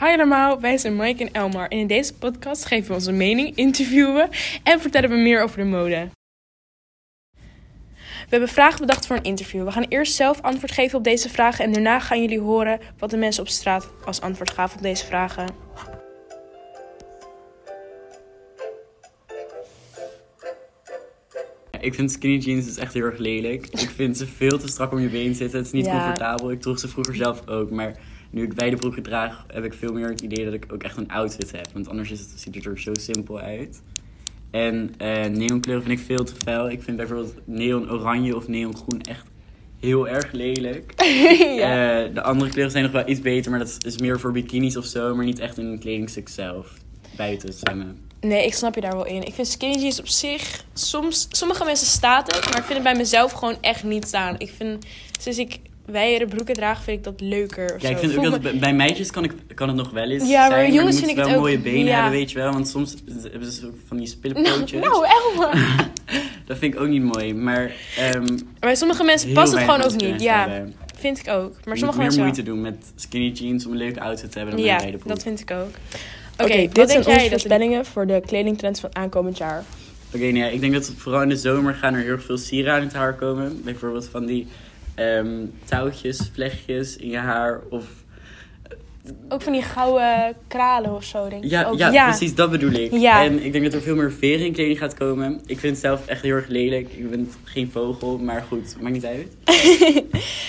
Hi 0.00 0.06
allemaal, 0.06 0.60
wij 0.60 0.78
zijn 0.78 0.96
Mike 0.96 1.24
en 1.24 1.32
Elmar 1.32 1.68
en 1.68 1.78
in 1.78 1.86
deze 1.86 2.14
podcast 2.14 2.64
geven 2.64 2.88
we 2.88 2.94
onze 2.94 3.12
mening, 3.12 3.56
interviewen 3.56 4.28
en 4.62 4.80
vertellen 4.80 5.10
we 5.10 5.16
meer 5.16 5.42
over 5.42 5.58
de 5.58 5.64
mode. 5.64 6.08
We 7.98 8.34
hebben 8.34 8.48
vragen 8.48 8.80
bedacht 8.80 9.06
voor 9.06 9.16
een 9.16 9.22
interview. 9.22 9.64
We 9.64 9.72
gaan 9.72 9.86
eerst 9.88 10.14
zelf 10.14 10.40
antwoord 10.40 10.72
geven 10.72 10.98
op 10.98 11.04
deze 11.04 11.28
vragen 11.28 11.64
en 11.64 11.72
daarna 11.72 12.00
gaan 12.00 12.20
jullie 12.20 12.40
horen 12.40 12.80
wat 12.98 13.10
de 13.10 13.16
mensen 13.16 13.42
op 13.42 13.48
straat 13.48 13.90
als 14.04 14.20
antwoord 14.20 14.50
gaven 14.50 14.76
op 14.76 14.82
deze 14.82 15.04
vragen. 15.06 15.46
Ik 21.80 21.94
vind 21.94 22.12
skinny 22.12 22.36
jeans 22.36 22.64
dus 22.64 22.76
echt 22.76 22.94
heel 22.94 23.04
erg 23.04 23.18
lelijk. 23.18 23.66
Ik 23.66 23.90
vind 23.90 24.16
ze 24.16 24.26
veel 24.26 24.58
te 24.58 24.68
strak 24.68 24.92
om 24.92 24.98
je 24.98 25.08
been 25.08 25.34
zitten. 25.34 25.58
Het 25.58 25.66
is 25.66 25.72
niet 25.72 25.86
Ja. 25.86 25.92
comfortabel. 25.92 26.50
Ik 26.50 26.60
droeg 26.60 26.78
ze 26.78 26.88
vroeger 26.88 27.14
zelf 27.16 27.48
ook. 27.48 27.70
Maar 27.70 27.94
nu 28.30 28.42
ik 28.42 28.52
wijde 28.52 28.76
broeken 28.76 29.02
draag, 29.02 29.44
heb 29.46 29.64
ik 29.64 29.74
veel 29.74 29.92
meer 29.92 30.08
het 30.08 30.20
idee 30.20 30.44
dat 30.44 30.54
ik 30.54 30.72
ook 30.72 30.82
echt 30.82 30.96
een 30.96 31.10
outfit 31.10 31.50
heb. 31.50 31.68
Want 31.72 31.88
anders 31.88 32.10
is 32.10 32.20
het, 32.20 32.32
ziet 32.36 32.54
het 32.54 32.64
er 32.64 32.80
zo 32.80 32.92
simpel 32.94 33.38
uit. 33.38 33.82
En 34.50 34.94
eh 34.98 35.24
neonkleuren 35.24 35.84
vind 35.84 35.98
ik 35.98 36.06
veel 36.06 36.24
te 36.24 36.34
fel. 36.44 36.70
Ik 36.70 36.82
vind 36.82 36.96
bijvoorbeeld 36.96 37.34
neon 37.44 37.90
oranje 37.90 38.36
of 38.36 38.48
neon 38.48 38.76
groen 38.76 39.00
echt 39.00 39.26
heel 39.80 40.08
erg 40.08 40.32
lelijk. 40.32 40.92
ja. 41.60 42.04
Eh, 42.04 42.14
de 42.14 42.22
andere 42.22 42.50
kleuren 42.50 42.72
zijn 42.72 42.84
nog 42.84 42.92
wel 42.92 43.08
iets 43.08 43.20
beter, 43.20 43.50
maar 43.50 43.60
dat 43.60 43.68
is, 43.68 43.78
is 43.78 43.98
meer 43.98 44.20
voor 44.20 44.32
bikinis 44.32 44.76
of 44.76 44.84
zo. 44.84 45.14
Maar 45.14 45.24
niet 45.24 45.38
echt 45.38 45.58
in 45.58 45.66
een 45.66 45.78
kledingstuk 45.78 46.28
zelf. 46.28 46.72
Buiten 47.16 47.52
zwemmen. 47.52 48.06
Nee, 48.20 48.46
ik 48.46 48.54
snap 48.54 48.74
je 48.74 48.80
daar 48.80 48.96
wel 48.96 49.06
in. 49.06 49.26
Ik 49.26 49.34
vind 49.34 49.48
skinny 49.48 49.76
jeans 49.78 50.00
op 50.00 50.08
zich, 50.08 50.64
soms, 50.72 51.26
sommige 51.30 51.64
mensen 51.64 51.86
staat 51.86 52.34
het, 52.34 52.44
maar 52.44 52.58
ik 52.58 52.64
vind 52.64 52.74
het 52.74 52.82
bij 52.82 52.96
mezelf 52.96 53.32
gewoon 53.32 53.56
echt 53.60 53.84
niet 53.84 54.06
staan. 54.06 54.34
Ik 54.38 54.50
vind, 54.56 54.86
sinds 55.20 55.38
ik 55.38 55.58
wijere 55.90 56.26
broeken 56.26 56.54
draag, 56.54 56.82
vind 56.82 56.98
ik 56.98 57.04
dat 57.04 57.20
leuker. 57.20 57.74
Of 57.74 57.82
Ja, 57.82 57.88
ik 57.88 57.96
zo. 57.96 58.02
vind 58.02 58.16
ook 58.16 58.22
dat 58.24 58.32
me- 58.32 58.38
bij- 58.50 58.58
bij 58.58 58.74
meisjes 58.74 59.10
kan, 59.10 59.24
ik, 59.24 59.32
kan 59.54 59.68
het 59.68 59.76
nog 59.76 59.90
wel 59.90 60.10
eens 60.10 60.28
Ja, 60.28 60.48
maar 60.48 60.58
zijn. 60.58 60.72
jongens 60.72 60.96
moet 60.96 61.04
vind 61.04 61.10
ik 61.10 61.16
wel 61.16 61.26
het 61.26 61.34
ook- 61.36 61.40
mooie 61.42 61.58
benen 61.58 61.84
ja. 61.84 61.94
hebben, 61.94 62.10
weet 62.18 62.30
je 62.30 62.38
wel. 62.38 62.52
Want 62.52 62.68
soms 62.68 62.94
hebben 63.30 63.52
ze 63.52 63.60
van 63.86 63.96
die 63.96 64.06
Nou, 64.06 64.06
spillepootjes. 64.08 64.80
nou, 64.80 65.06
Elma. 65.06 65.50
Dat 66.46 66.58
vind 66.58 66.74
ik 66.74 66.80
ook 66.80 66.88
niet 66.88 67.02
mooi. 67.02 67.34
Maar 67.34 67.72
ehm 67.98 68.22
Maar 68.24 68.38
bij 68.60 68.74
sommige 68.74 69.04
mensen 69.04 69.32
past 69.32 69.52
het 69.52 69.60
gewoon 69.60 69.82
ook 69.82 69.96
niet. 70.00 70.22
Ja, 70.22 70.48
hebben. 70.48 70.74
vind 70.98 71.18
ik 71.18 71.28
ook. 71.28 71.50
Maar 71.50 71.60
Je 71.62 71.68
moet 71.68 71.78
sommige 71.78 71.98
meer 71.98 72.06
mensen 72.06 72.22
moeite 72.22 72.42
wel. 72.42 72.54
doen 72.54 72.62
met 72.62 72.92
skinny 72.96 73.28
jeans 73.30 73.66
om 73.66 73.72
een 73.72 73.78
leuke 73.78 74.00
outfit 74.00 74.30
te 74.32 74.38
hebben 74.38 74.56
dan 74.56 74.64
Ja, 74.64 74.78
dat 75.04 75.22
vind 75.22 75.40
ik 75.40 75.50
ook. 75.50 75.58
Oké, 76.40 76.52
Oké, 76.52 76.62
wat 76.62 76.74
dit 76.74 76.74
denk 76.74 76.88
zijn 76.88 77.04
jij 77.04 77.14
onze 77.16 77.28
voorspellingen 77.30 77.84
voor 77.86 78.06
de 78.06 78.22
kledingtrends 78.26 78.80
van 78.80 78.90
aankomend 78.96 79.38
jaar. 79.38 79.64
Oké, 80.14 80.18
nou 80.24 80.36
ja, 80.36 80.46
ik 80.46 80.60
denk 80.60 80.72
dat 80.72 80.92
vooral 80.96 81.22
in 81.22 81.28
de 81.28 81.36
zomer 81.36 81.74
gaan 81.74 81.94
er 81.94 82.00
heel 82.00 82.10
erg 82.12 82.24
veel 82.24 82.38
sieraden 82.38 82.80
in 82.82 82.88
het 82.88 82.96
haar 82.96 83.14
komen. 83.14 83.60
Bijvoorbeeld 83.64 84.08
van 84.10 84.26
die 84.26 84.46
ehm, 84.98 85.44
touwtjes, 85.64 86.30
vlechtjes 86.32 86.96
in 86.96 87.08
je 87.08 87.16
haar. 87.16 87.60
Of 87.70 87.84
Ook 89.28 89.42
van 89.42 89.52
die 89.52 89.62
gouden 89.62 90.34
kralen 90.48 90.94
of 90.94 91.04
zo, 91.04 91.28
denk 91.28 91.44
ik. 91.44 91.50
Ja, 91.50 91.64
ook. 91.64 91.78
ja, 91.78 92.04
precies, 92.08 92.34
dat 92.34 92.50
bedoel 92.50 92.70
ik. 92.72 92.92
Ja. 92.92 93.24
En 93.24 93.44
ik 93.44 93.52
denk 93.52 93.64
dat 93.64 93.72
er 93.74 93.80
veel 93.80 93.96
meer 93.96 94.12
veren 94.12 94.46
in 94.46 94.52
kleding 94.52 94.78
gaat 94.78 94.94
komen. 94.94 95.40
Ik 95.46 95.58
vind 95.58 95.72
het 95.72 95.82
zelf 95.84 96.06
echt 96.06 96.22
heel 96.22 96.34
erg 96.34 96.46
lelijk. 96.48 96.88
Ik 96.92 97.10
ben 97.10 97.30
geen 97.44 97.70
vogel, 97.70 98.18
maar 98.18 98.44
goed, 98.48 98.76
maakt 98.80 98.94
niet 98.94 99.04
uit. 99.04 99.36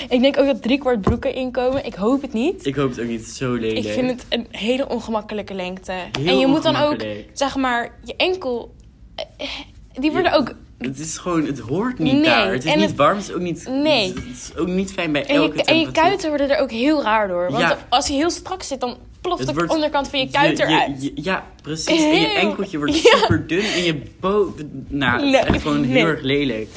Ik 0.10 0.22
denk 0.22 0.38
ook 0.40 0.46
dat 0.46 0.62
driekwart 0.62 1.02
broeken 1.02 1.34
inkomen. 1.36 1.86
Ik 1.86 1.94
hoop 1.94 2.22
het 2.22 2.34
niet. 2.34 2.66
Ik 2.66 2.76
hoop 2.76 2.90
het 2.90 3.00
ook 3.00 3.08
niet 3.08 3.26
zo 3.26 3.54
lelijk. 3.54 3.86
Ik 3.86 3.92
vind 3.94 4.10
het 4.10 4.26
een 4.30 4.48
hele 4.52 4.88
ongemakkelijke 4.90 5.54
lengte. 5.54 5.92
Heel 6.20 6.28
en 6.28 6.38
je 6.40 6.48
moet 6.48 6.64
dan 6.64 6.76
ook, 6.76 7.06
zeg 7.34 7.56
maar, 7.56 7.92
je 8.04 8.16
enkel... 8.16 8.76
eh, 9.16 9.48
Die 9.94 10.12
worden 10.12 10.32
Ja, 10.32 10.38
ook... 10.38 10.54
Het 10.80 11.00
is 11.00 11.18
gewoon, 11.18 11.46
het 11.46 11.60
hoort 11.60 12.00
niet 12.00 12.14
Nee, 12.14 12.24
daar. 12.24 12.52
Het 12.52 12.66
is 12.66 12.76
niet 12.76 12.86
het- 12.86 12.96
warm, 12.96 13.18
het 13.18 13.28
is 13.28 13.34
ook 13.34 13.42
niet, 13.42 13.68
Nee. 13.70 14.08
het 14.14 14.24
is 14.34 14.52
ook 14.58 14.68
niet 14.68 14.92
fijn 14.94 15.12
bij 15.12 15.26
En 15.26 15.36
elke 15.36 15.58
je, 15.58 15.64
en 15.64 15.80
je 15.80 15.92
kuiten 15.92 16.30
worden 16.30 16.50
er 16.50 16.62
ook 16.62 16.72
heel 16.72 17.02
raar 17.04 17.28
door. 17.28 17.48
Want 17.52 17.64
Ja. 17.64 17.78
als 17.90 18.08
je 18.08 18.14
heel 18.14 18.30
strak 18.30 18.64
zit, 18.64 18.80
dan 18.80 18.98
ploft 19.22 19.48
de 19.48 19.54
wordt- 19.54 19.74
onderkant 19.74 20.08
van 20.10 20.20
je 20.20 20.30
kuit 20.30 20.58
Je- 20.58 20.64
je- 20.68 20.70
eruit. 20.74 21.04
je- 21.04 21.12
ja, 21.16 21.44
precies. 21.62 22.02
En 22.04 22.20
je 22.22 22.28
enkeltje 22.28 22.78
wordt 22.78 22.94
Ja. 23.02 23.18
super 23.18 23.48
dun 23.48 23.64
en 23.64 23.84
je 23.84 24.02
boven... 24.20 24.86
Nou, 24.88 25.26
het 25.36 25.46
is 25.48 25.54
echt 25.54 25.62
gewoon 25.62 25.84
heel 25.84 26.06
erg 26.06 26.22
lelijk. 26.22 26.70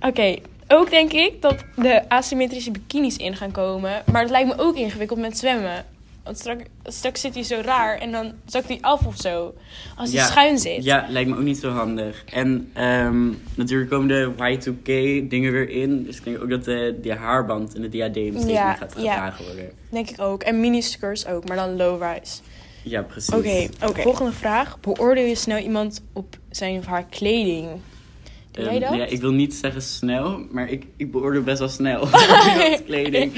Oké, 0.00 0.36
ook 0.68 0.90
denk 0.90 1.12
ik 1.12 1.42
dat 1.42 1.64
de 1.76 2.08
asymmetrische 2.08 2.70
bikinis 2.70 3.16
in 3.16 3.36
gaan 3.36 3.50
komen. 3.52 4.02
Maar 4.12 4.22
dat 4.22 4.30
lijkt 4.30 4.48
me 4.48 4.62
ook 4.62 4.76
ingewikkeld 4.76 5.18
met 5.18 5.38
zwemmen. 5.38 5.84
Want 6.24 6.38
straks, 6.38 6.62
straks 6.84 7.20
zit 7.20 7.34
hij 7.34 7.42
zo 7.42 7.60
raar 7.64 7.98
en 7.98 8.12
dan 8.12 8.32
zakt 8.46 8.68
hij 8.68 8.78
af 8.80 9.06
of 9.06 9.16
zo. 9.16 9.54
Als 9.96 10.10
hij 10.12 10.18
Ja, 10.20 10.26
schuin 10.26 10.58
zit. 10.58 10.84
Ja, 10.84 11.06
lijkt 11.08 11.30
me 11.30 11.36
ook 11.36 11.42
niet 11.42 11.58
zo 11.58 11.70
handig. 11.70 12.24
En 12.24 12.70
ehm, 12.72 13.28
natuurlijk 13.54 13.90
komen 13.90 14.08
de 14.08 14.32
Y2K 14.36 14.84
dingen 15.28 15.52
weer 15.52 15.68
in. 15.70 16.04
Dus 16.04 16.16
ik 16.16 16.24
denk 16.24 16.42
ook 16.42 16.50
dat 16.50 16.64
de, 16.64 16.98
die 17.02 17.12
haarband 17.12 17.74
en 17.74 17.82
de 17.82 17.88
diadeem 17.88 18.32
steeds 18.36 18.52
Ja, 18.52 18.66
meer 18.66 18.76
gaat 18.76 18.94
ja. 18.96 19.12
gedragen 19.12 19.44
worden. 19.44 19.70
Denk 19.90 20.10
ik 20.10 20.20
ook. 20.20 20.42
En 20.42 20.60
miniskirts 20.60 21.26
ook, 21.26 21.48
maar 21.48 21.56
dan 21.56 21.76
low-rise. 21.76 22.40
Ja, 22.82 23.02
precies. 23.02 23.34
Oké, 23.34 23.68
volgende 24.02 24.32
vraag. 24.32 24.80
Beoordeel 24.80 25.26
je 25.26 25.34
snel 25.34 25.58
iemand 25.58 26.02
op 26.12 26.36
zijn 26.50 26.78
of 26.78 26.86
haar 26.86 27.04
kleding? 27.04 27.68
Doe 28.52 28.64
jij 28.64 28.72
Ehm, 28.72 28.80
dat? 28.80 28.94
Ja, 28.98 29.04
ik 29.06 29.20
wil 29.20 29.32
niet 29.32 29.54
zeggen 29.54 29.82
snel, 29.82 30.46
maar 30.50 30.70
ik, 30.70 30.86
ik 30.96 31.10
beoordeel 31.10 31.42
best 31.42 31.58
wel 31.58 31.68
snel 31.68 32.08
kleding. 32.86 33.32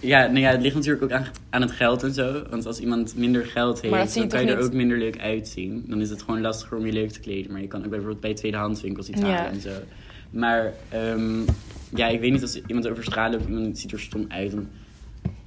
Ja, 0.00 0.26
nou 0.26 0.38
ja, 0.38 0.50
het 0.50 0.60
ligt 0.62 0.74
natuurlijk 0.74 1.04
ook 1.04 1.12
aan, 1.12 1.26
aan 1.50 1.62
het 1.62 1.70
geld 1.70 2.02
en 2.02 2.12
zo. 2.12 2.42
Want 2.50 2.66
als 2.66 2.78
iemand 2.80 3.16
minder 3.16 3.46
geld 3.46 3.80
heeft, 3.80 4.14
dan 4.14 4.28
kan 4.28 4.40
je 4.44 4.50
er 4.50 4.56
niet? 4.56 4.64
ook 4.66 4.72
minder 4.72 4.98
leuk 4.98 5.18
uitzien. 5.18 5.84
Dan 5.86 6.00
is 6.00 6.10
het 6.10 6.22
gewoon 6.22 6.40
lastiger 6.40 6.76
om 6.76 6.86
je 6.86 6.92
leuk 6.92 7.10
te 7.10 7.20
kleden. 7.20 7.52
Maar 7.52 7.60
je 7.60 7.66
kan 7.66 7.82
ook 7.84 7.90
bijvoorbeeld 7.90 8.20
bij 8.20 8.34
tweedehandswinkels 8.34 9.08
iets 9.08 9.20
Ja. 9.20 9.26
halen 9.26 9.52
en 9.52 9.60
zo. 9.60 9.70
Maar 10.30 10.72
ehm, 10.88 11.40
ja, 11.94 12.08
ik 12.08 12.20
weet 12.20 12.32
niet 12.32 12.42
als 12.42 12.60
iemand 12.66 12.88
over 12.88 13.04
straat 13.04 13.32
loopt 13.32 13.44
en 13.46 13.52
iemand 13.52 13.78
ziet 13.78 13.92
er 13.92 14.00
stom 14.00 14.24
uit. 14.28 14.50
Dan, 14.50 14.68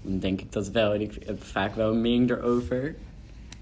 dan 0.02 0.20
denk 0.20 0.42
ik 0.42 0.52
dat 0.52 0.70
wel. 0.72 0.94
En 0.94 1.02
ik 1.02 1.12
heb 1.26 1.44
vaak 1.44 1.76
wel 1.76 1.92
een 1.92 2.02
mening 2.02 2.30
erover. 2.32 2.96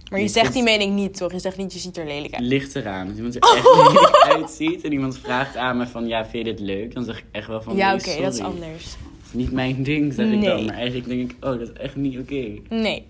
Maar 0.09 0.21
je 0.21 0.27
zegt 0.27 0.53
die 0.53 0.63
mening 0.63 0.95
niet, 0.95 1.17
toch? 1.17 1.31
Je 1.31 1.39
zegt 1.39 1.57
niet, 1.57 1.73
je 1.73 1.79
ziet 1.79 1.97
er 1.97 2.05
lelijk 2.05 2.33
uit. 2.33 2.43
Ligt 2.43 2.75
eraan. 2.75 3.07
Als 3.07 3.17
iemand 3.17 3.35
er 3.35 3.41
echt 3.41 3.75
lelijk 3.75 4.15
uitziet 4.15 4.83
en 4.83 4.91
iemand 4.91 5.17
vraagt 5.17 5.57
aan 5.57 5.77
me 5.77 5.87
van 5.87 6.07
ja, 6.07 6.25
vind 6.25 6.45
je 6.45 6.53
dit 6.53 6.59
leuk? 6.59 6.93
Dan 6.93 7.03
zeg 7.03 7.17
ik 7.17 7.25
echt 7.31 7.47
wel 7.47 7.61
van 7.61 7.75
ja, 7.75 7.93
oké, 7.93 8.21
dat 8.21 8.33
is 8.33 8.39
anders. 8.39 8.83
Dat 8.83 9.27
is 9.27 9.33
niet 9.33 9.51
mijn 9.51 9.83
ding, 9.83 10.13
zeg 10.13 10.31
ik 10.31 10.41
dan. 10.43 10.65
Maar 10.65 10.75
eigenlijk 10.75 11.07
denk 11.07 11.31
ik, 11.31 11.37
oh, 11.45 11.49
dat 11.49 11.61
is 11.61 11.71
echt 11.73 11.95
niet 11.95 12.17
oké. 12.17 12.59
Nee. 12.69 13.05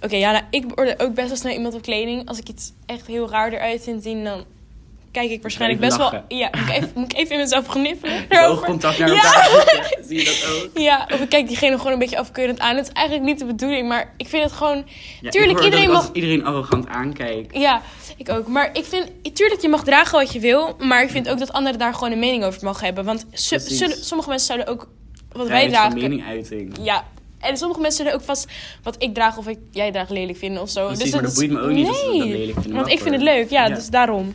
Oké, 0.00 0.16
ja, 0.16 0.32
nou, 0.32 0.44
ik 0.50 0.74
beoordeel 0.74 0.98
ook 0.98 1.14
best 1.14 1.28
wel 1.28 1.36
snel 1.36 1.52
iemand 1.52 1.74
op 1.74 1.82
kleding. 1.82 2.28
Als 2.28 2.38
ik 2.38 2.48
iets 2.48 2.72
echt 2.86 3.06
heel 3.06 3.30
raar 3.30 3.52
eruit 3.52 3.82
vind 3.82 4.02
zien, 4.02 4.24
dan 4.24 4.44
kijk 5.12 5.30
ik 5.30 5.42
waarschijnlijk 5.42 5.80
best 5.80 5.96
wel... 5.96 6.12
Ja, 6.28 6.50
moet 6.58 6.68
ik, 6.68 6.74
even, 6.74 6.90
moet 6.94 7.12
ik 7.12 7.18
even 7.18 7.32
in 7.34 7.38
mezelf 7.40 7.66
gniffelen 7.66 8.26
oogcontact 8.48 8.98
naar 8.98 9.08
Ja. 9.08 9.14
elkaar 9.22 9.50
zetten. 9.66 10.04
Zie 10.08 10.18
je 10.18 10.24
dat 10.24 10.64
ook? 10.64 10.78
Ja, 10.82 11.06
of 11.12 11.20
ik 11.20 11.28
kijk 11.28 11.46
diegene 11.48 11.76
gewoon 11.76 11.92
een 11.92 11.98
beetje 11.98 12.18
afkeurend 12.18 12.58
aan. 12.58 12.76
Het 12.76 12.86
is 12.86 12.92
eigenlijk 12.92 13.26
niet 13.26 13.38
de 13.38 13.44
bedoeling, 13.44 13.88
maar 13.88 14.14
ik 14.16 14.28
vind 14.28 14.42
het 14.44 14.52
gewoon... 14.52 14.84
Ja, 15.20 15.30
tuurlijk, 15.30 15.60
iedereen 15.64 15.86
dat 15.86 15.94
mag... 15.94 16.10
iedereen 16.12 16.44
arrogant 16.46 16.88
aankijkt. 16.88 17.56
Ja, 17.56 17.82
ik 18.16 18.28
ook. 18.28 18.46
Maar 18.46 18.70
ik 18.72 18.84
vind, 18.84 19.10
tuurlijk, 19.34 19.60
je 19.60 19.68
mag 19.68 19.84
dragen 19.84 20.18
wat 20.18 20.32
je 20.32 20.40
wil. 20.40 20.76
Maar 20.78 21.02
ik 21.02 21.10
vind 21.10 21.28
ook 21.28 21.38
dat 21.38 21.52
anderen 21.52 21.78
daar 21.78 21.94
gewoon 21.94 22.12
een 22.12 22.18
mening 22.18 22.44
over 22.44 22.64
mogen 22.64 22.84
hebben. 22.84 23.04
Want 23.04 23.26
zullen, 23.32 23.96
sommige 24.04 24.28
mensen 24.28 24.46
zouden 24.46 24.66
ook 24.68 24.88
wat 25.32 25.48
wij 25.48 25.68
dragen. 25.68 25.98
meninguiting. 25.98 26.76
Ja. 26.82 27.04
En 27.40 27.56
sommige 27.56 27.80
mensen 27.80 28.04
zullen 28.04 28.18
ook 28.20 28.24
vast 28.26 28.46
wat 28.82 28.96
ik 29.02 29.14
draag 29.14 29.36
of 29.36 29.46
ik, 29.48 29.58
jij 29.70 29.92
draagt 29.92 30.10
lelijk 30.10 30.38
vinden 30.38 30.62
of 30.62 30.70
zo. 30.70 30.86
Precies, 30.86 31.02
dus 31.04 31.12
maar 31.12 31.22
dat 31.22 31.30
is- 31.30 31.36
boeit 31.36 31.50
me 31.50 31.60
ook 31.60 31.70
niet 31.70 31.88
als 31.88 31.98
ze 32.00 32.04
dat 32.06 32.14
Nee, 32.16 32.28
lelijk 32.28 32.52
vinden, 32.60 32.74
Want 32.74 32.88
ik 32.92 32.98
vind 33.00 33.14
het 33.14 33.22
leuk, 33.24 33.50
ja, 33.50 33.66
Ja. 33.66 33.74
dus 33.74 33.86
daarom. 33.88 34.34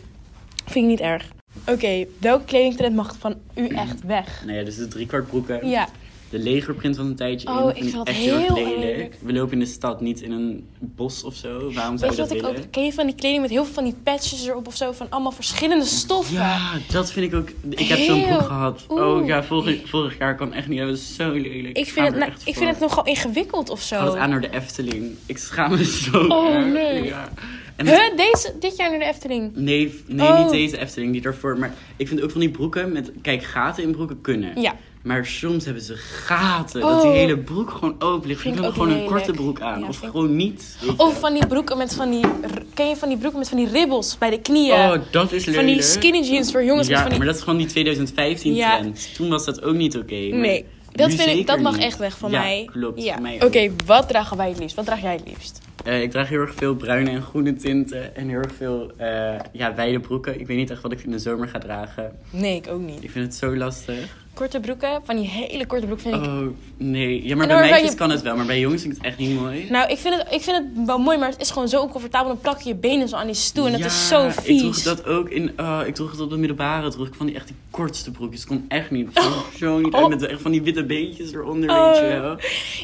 Vind 0.65 0.75
ik 0.75 0.89
niet 0.91 0.99
erg. 0.99 1.25
Oké, 1.67 2.05
welke 2.19 2.45
kledingtrend 2.45 2.95
mag 2.95 3.15
van 3.19 3.35
u 3.55 3.67
echt 3.67 4.03
weg? 4.05 4.41
Nou 4.45 4.57
ja, 4.57 4.63
dus 4.63 4.75
de 4.75 4.87
driekwart 4.87 5.27
broeken. 5.27 5.67
Ja, 5.67 5.87
De 6.29 6.39
legerprint 6.39 6.95
van 6.95 7.05
een 7.05 7.15
tijdje 7.15 7.47
Oh, 7.49 7.69
in. 7.75 7.83
ik 7.85 7.89
vind 7.91 8.07
echt 8.07 8.17
heel 8.17 8.53
lelijk. 8.55 8.77
lelijk. 8.77 9.15
We 9.21 9.33
lopen 9.33 9.53
in 9.53 9.59
de 9.59 9.65
stad 9.65 10.01
niet 10.01 10.21
in 10.21 10.31
een 10.31 10.67
bos 10.79 11.23
of 11.23 11.35
zo. 11.35 11.71
Waarom 11.73 11.97
zou 11.97 12.09
weet 12.09 12.19
je 12.19 12.33
wat 12.33 12.41
dat 12.41 12.51
ik 12.53 12.57
ook... 12.63 12.71
Ken 12.71 12.83
je 12.85 12.93
van 12.93 13.05
die 13.05 13.15
kleding 13.15 13.41
met 13.41 13.49
heel 13.49 13.65
veel 13.65 13.73
van 13.73 13.83
die 13.83 13.95
patches 14.03 14.47
erop 14.47 14.67
of 14.67 14.75
zo? 14.75 14.91
Van 14.91 15.07
allemaal 15.09 15.31
verschillende 15.31 15.85
stoffen. 15.85 16.33
Ja, 16.35 16.71
dat 16.91 17.11
vind 17.11 17.33
ik 17.33 17.39
ook. 17.39 17.49
Ik 17.69 17.87
heb 17.87 17.97
zo'n 17.97 18.23
broek 18.25 18.41
gehad. 18.41 18.85
Oeh. 18.89 19.01
Oh 19.07 19.25
ja, 19.25 19.43
vorig, 19.43 19.89
vorig 19.89 20.17
jaar 20.17 20.35
kan 20.35 20.53
echt 20.53 20.67
niet. 20.67 20.79
Dat 20.79 20.89
was 20.89 21.15
zo 21.15 21.31
lelijk. 21.31 21.77
Ik 21.77 21.87
vind, 21.89 22.07
het, 22.07 22.15
nou, 22.15 22.31
ik 22.45 22.55
vind 22.55 22.69
het 22.69 22.79
nogal 22.79 23.05
ingewikkeld 23.05 23.69
of 23.69 23.83
Ik 23.91 23.97
had 23.97 24.03
het 24.07 24.13
zo. 24.13 24.19
aan 24.19 24.29
naar 24.29 24.41
de 24.41 24.49
Efteling. 24.51 25.15
Ik 25.25 25.37
schaam 25.37 25.71
me 25.71 25.83
zo 25.85 26.17
Oh, 26.27 26.53
erg. 26.55 26.65
nee. 26.73 27.03
Ja. 27.03 27.29
En 27.75 27.85
Huh? 27.87 28.15
Deze, 28.15 28.53
dit 28.59 28.75
jaar 28.77 28.89
naar 28.89 28.99
de 28.99 29.05
Efteling? 29.05 29.51
Nee, 29.55 30.03
nee 30.07 30.27
Oh. 30.27 30.39
niet 30.43 30.51
deze 30.51 30.77
Efteling, 30.79 31.11
die 31.11 31.21
daarvoor. 31.21 31.57
Maar 31.59 31.73
ik 31.97 32.07
vind 32.07 32.21
ook 32.21 32.31
van 32.31 32.39
die 32.39 32.49
broeken 32.49 32.91
met, 32.91 33.11
kijk, 33.21 33.43
gaten 33.43 33.83
in 33.83 33.91
broeken 33.91 34.21
kunnen. 34.21 34.61
Ja. 34.61 34.75
Maar 35.03 35.25
soms 35.25 35.65
hebben 35.65 35.83
ze 35.83 35.95
gaten, 35.95 36.81
dat 36.81 37.01
die 37.01 37.09
Oh. 37.11 37.15
hele 37.15 37.37
broek 37.37 37.69
gewoon 37.69 37.95
open 37.99 38.27
ligt. 38.27 38.41
Vind 38.41 38.55
Ik 38.55 38.61
wil 38.61 38.71
gewoon 38.71 38.89
een 38.89 39.05
korte 39.05 39.31
broek 39.31 39.61
aan. 39.61 39.79
Ja, 39.79 39.87
of 39.87 39.97
vind 39.97 40.11
gewoon 40.11 40.35
niet. 40.35 40.77
Of 40.97 41.19
van 41.19 41.33
die 41.33 41.47
broeken 41.47 41.77
met 41.77 41.93
van 41.95 42.11
die... 42.11 42.25
Ken 42.73 42.87
je 42.87 42.95
van 42.95 43.07
die 43.09 43.17
broeken 43.17 43.39
met 43.39 43.49
van 43.49 43.57
die 43.57 43.67
ribbels 43.69 44.17
bij 44.17 44.29
de 44.29 44.39
knieën? 44.41 44.73
Oh, 44.73 44.95
dat 45.11 45.31
is 45.31 45.45
lelijk. 45.45 45.63
van 45.65 45.73
die 45.73 45.81
skinny 45.83 46.19
jeans 46.21 46.51
voor 46.51 46.63
jongens 46.63 46.87
Ja, 46.87 46.93
met 46.93 47.01
van 47.01 47.09
die... 47.09 47.17
maar 47.17 47.27
dat 47.27 47.35
is 47.35 47.41
gewoon 47.43 47.57
die 47.59 47.67
2015 47.67 48.53
Ja. 48.55 48.77
trend. 48.79 49.09
Toen 49.15 49.29
was 49.29 49.45
dat 49.45 49.63
ook 49.63 49.75
niet 49.75 49.97
oké. 49.97 50.27
maar 50.29 50.39
Nee, 50.39 50.65
dat, 50.91 51.13
vind 51.13 51.37
ik, 51.39 51.47
dat 51.47 51.59
mag 51.59 51.75
niet. 51.75 51.83
echt 51.83 51.97
weg 51.97 52.17
van 52.17 52.31
ja, 52.31 52.39
mij. 52.39 52.69
klopt. 52.71 53.03
Ja. 53.03 53.19
mij 53.19 53.43
Oké, 53.43 53.71
wat 53.85 54.07
dragen 54.07 54.37
wij 54.37 54.49
het 54.49 54.59
liefst? 54.59 54.75
Wat 54.75 54.85
draag 54.85 55.01
jij 55.01 55.13
het 55.13 55.23
liefst? 55.27 55.59
Eh, 55.85 56.01
ik 56.01 56.11
draag 56.11 56.29
heel 56.29 56.39
erg 56.39 56.53
veel 56.55 56.75
bruine 56.75 57.09
en 57.09 57.21
groene 57.21 57.55
tinten. 57.55 58.15
En 58.15 58.27
heel 58.29 58.37
erg 58.37 58.53
veel 58.57 58.91
eh, 58.97 59.35
ja, 59.51 59.75
wijde 59.75 59.99
broeken. 59.99 60.39
Ik 60.39 60.47
weet 60.47 60.57
niet 60.57 60.69
echt 60.71 60.81
wat 60.81 60.91
ik 60.91 61.03
in 61.03 61.11
de 61.11 61.19
zomer 61.19 61.47
ga 61.47 61.59
dragen. 61.59 62.11
Nee, 62.29 62.55
ik 62.55 62.67
ook 62.69 62.81
niet. 62.81 63.03
Ik 63.03 63.11
vind 63.11 63.25
het 63.25 63.35
zo 63.35 63.55
lastig. 63.55 64.23
korte 64.33 64.59
broeken. 64.59 65.01
Van 65.03 65.15
die 65.15 65.27
hele 65.27 65.65
korte 65.65 65.85
broek 65.85 65.99
vind 65.99 66.15
ik... 66.15 66.21
Oh, 66.21 66.41
nee. 66.77 67.25
Ja, 67.27 67.35
maar 67.35 67.47
bij 67.47 67.69
meisjes 67.69 67.89
je- 67.91 67.95
kan 67.97 68.09
het 68.09 68.21
wel, 68.21 68.35
maar 68.35 68.45
bij 68.45 68.59
jongens 68.59 68.81
vind 68.81 68.93
ik 68.95 69.01
het 69.01 69.07
echt 69.11 69.19
niet 69.19 69.39
mooi. 69.39 69.65
Nou, 69.69 69.89
ik 69.91 69.97
vind, 69.97 70.15
het, 70.15 70.27
ik 70.33 70.41
vind 70.41 70.57
het 70.57 70.85
wel 70.85 70.97
mooi, 70.97 71.17
maar 71.17 71.29
het 71.29 71.41
is 71.41 71.51
gewoon 71.51 71.67
zo 71.67 71.81
oncomfortabel. 71.81 72.27
Dan 72.27 72.39
plak 72.41 72.61
je 72.61 72.69
je 72.69 72.75
benen 72.75 73.07
zo 73.09 73.15
aan 73.15 73.25
die 73.25 73.35
stoel 73.35 73.65
en 73.65 73.71
dat 73.71 73.81
is 73.85 74.07
zo 74.07 74.25
Ik 74.27 74.31
vies. 74.31 74.59
droeg 74.61 74.81
dat 74.81 75.05
ook 75.05 75.29
in, 75.29 75.51
oh, 75.59 75.81
ik 75.85 75.95
droeg 75.95 76.11
het 76.11 76.19
op 76.19 76.29
de 76.29 76.37
middelbare, 76.37 76.89
droeg 76.89 77.07
ik 77.07 77.13
van 77.13 77.25
die 77.25 77.35
echt 77.35 77.47
die 77.47 77.55
kortste 77.71 78.11
broekjes. 78.11 78.39
Het 78.39 78.49
kon 78.49 78.65
echt 78.67 78.91
niet, 78.91 79.09
zo, 79.13 79.31
zo 79.57 79.77
niet 79.79 79.93
uit, 79.93 80.03
Oh. 80.03 80.09
met 80.09 80.21
echt 80.25 80.41
van 80.41 80.51
die 80.51 80.61
witte 80.61 80.85
beentjes 80.85 81.33
eronder, 81.33 81.69
Oh. 81.69 81.91
weet 81.91 81.99
je 82.11 82.19
wel. 82.21 82.37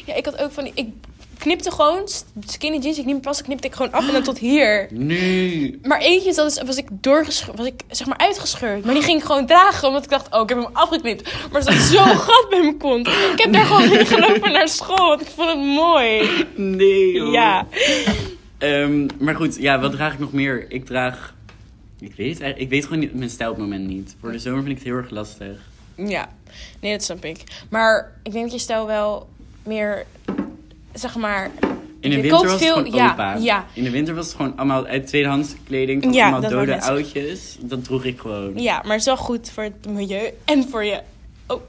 Ja, 0.06 0.14
ik 0.14 0.24
had 0.24 0.42
ook 0.42 0.52
van 0.52 0.64
die... 0.64 0.72
Ik 0.74 0.88
knipte 1.42 1.70
gewoon 1.70 2.08
skinny 2.46 2.78
jeans, 2.78 2.98
ik 2.98 3.04
niet 3.04 3.14
meer 3.14 3.22
paste, 3.22 3.42
knipte 3.42 3.66
ik 3.66 3.74
gewoon 3.74 3.92
af 3.92 4.06
en 4.06 4.12
dan 4.12 4.22
tot 4.22 4.38
hier. 4.38 4.88
Nee. 4.90 5.78
Maar 5.82 6.00
eentje 6.00 6.34
dat 6.34 6.50
is, 6.50 6.62
was 6.62 6.76
ik 6.76 6.88
doorgescheurd, 6.90 7.56
was 7.56 7.66
ik 7.66 7.80
zeg 7.90 8.06
maar 8.06 8.18
uitgescheurd. 8.18 8.84
Maar 8.84 8.94
die 8.94 9.02
ging 9.02 9.18
ik 9.18 9.24
gewoon 9.24 9.46
dragen, 9.46 9.88
omdat 9.88 10.04
ik 10.04 10.10
dacht, 10.10 10.34
oh, 10.34 10.42
ik 10.42 10.48
heb 10.48 10.58
hem 10.58 10.68
afgeknipt. 10.72 11.32
Maar 11.50 11.66
er 11.66 11.72
zat 11.72 11.82
zo'n 11.92 12.16
gat 12.16 12.46
bij 12.50 12.60
mijn 12.60 12.78
kont. 12.78 13.06
Ik 13.06 13.32
heb 13.36 13.52
daar 13.52 13.64
gewoon 13.64 13.98
in 13.98 14.06
gelopen 14.06 14.52
naar 14.52 14.68
school, 14.68 15.08
want 15.08 15.20
ik 15.20 15.26
vond 15.26 15.48
het 15.48 15.58
mooi. 15.58 16.30
Nee, 16.54 17.12
joh. 17.12 17.32
Ja. 17.32 17.66
Ehm, 18.58 19.06
maar 19.18 19.34
goed, 19.34 19.56
ja, 19.56 19.80
wat 19.80 19.92
draag 19.92 20.12
ik 20.12 20.18
nog 20.18 20.32
meer? 20.32 20.66
Ik 20.68 20.86
draag, 20.86 21.34
ik 22.00 22.14
weet 22.14 22.40
eigenlijk, 22.40 22.58
ik 22.58 22.68
weet 22.68 22.84
gewoon 22.84 22.98
niet, 22.98 23.14
mijn 23.14 23.30
stijl 23.30 23.50
op 23.50 23.56
het 23.56 23.64
moment 23.64 23.88
niet. 23.88 24.16
Voor 24.20 24.32
de 24.32 24.38
zomer 24.38 24.62
vind 24.62 24.70
ik 24.70 24.78
het 24.78 24.86
heel 24.86 24.96
erg 24.96 25.10
lastig. 25.10 25.58
Ja, 25.96 26.28
nee, 26.80 26.92
dat 26.92 27.02
snap 27.02 27.24
ik. 27.24 27.44
Maar 27.70 28.12
ik 28.22 28.32
denk 28.32 28.44
dat 28.44 28.52
je 28.52 28.58
stijl 28.58 28.86
wel 28.86 29.28
meer, 29.62 30.06
zeg 30.92 31.16
maar... 31.16 31.50
In 32.00 32.10
de 32.10 32.20
winter 32.20 32.40
was 32.42 32.50
het 32.50 32.60
veel- 32.60 32.74
gewoon 32.74 32.92
ja, 32.94 33.12
opa. 33.12 33.34
ja. 33.36 33.66
In 33.72 33.84
de 33.84 33.90
winter 33.90 34.14
was 34.14 34.26
het 34.26 34.34
gewoon 34.36 34.56
allemaal 34.56 34.86
uit 34.86 35.06
tweedehands 35.06 35.54
kleding. 35.66 36.14
Ja, 36.14 36.22
allemaal 36.22 36.40
dat 36.40 36.50
dode 36.50 36.80
oudjes. 36.80 37.56
Dat 37.60 37.84
droeg 37.84 38.04
ik 38.04 38.18
gewoon. 38.20 38.52
Ja, 38.62 38.74
maar 38.82 38.90
het 38.90 39.00
is 39.00 39.04
wel 39.04 39.16
goed 39.16 39.50
voor 39.50 39.62
het 39.62 39.86
milieu 39.88 40.30
en 40.44 40.68
voor 40.68 40.84
je... 40.84 41.00
Oh. 41.46 41.60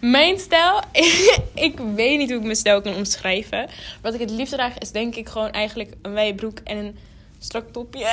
Mijn 0.00 0.38
stijl, 0.38 0.80
ik 1.54 1.78
weet 1.94 2.18
niet 2.18 2.28
hoe 2.28 2.38
ik 2.38 2.44
mijn 2.44 2.56
stijl 2.56 2.80
kan 2.82 2.94
omschrijven. 2.94 3.68
Wat 4.02 4.14
ik 4.14 4.20
het 4.20 4.30
liefst 4.30 4.52
draag 4.52 4.78
is 4.78 4.90
denk 4.92 5.14
ik 5.14 5.28
gewoon 5.28 5.50
eigenlijk 5.50 5.92
een 6.02 6.12
wijde 6.12 6.34
broek 6.34 6.58
en 6.64 6.76
een 6.76 6.96
strak 7.38 7.64
topje. 7.72 8.06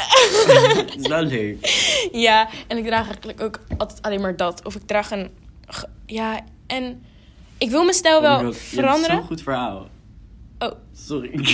Dat 0.75 0.95
is 0.99 1.07
wel 1.07 1.21
leuk. 1.23 1.67
ja, 2.11 2.49
en 2.67 2.77
ik 2.77 2.85
draag 2.85 3.05
eigenlijk 3.05 3.41
ook 3.41 3.59
altijd 3.77 4.01
alleen 4.01 4.21
maar 4.21 4.35
dat. 4.35 4.65
Of 4.65 4.75
ik 4.75 4.81
draag 4.85 5.11
een... 5.11 5.29
Ja, 6.05 6.39
en 6.67 7.03
ik 7.57 7.69
wil 7.69 7.83
mijn 7.83 7.95
stijl 7.95 8.15
Oh 8.17 8.21
wel 8.21 8.33
God, 8.39 8.39
Je 8.41 8.45
hebt 8.45 8.57
veranderen. 8.73 9.15
zo'n 9.15 9.25
goed 9.25 9.41
verhaal. 9.41 9.87
Oh. 10.63 10.71
Sorry. 11.07 11.31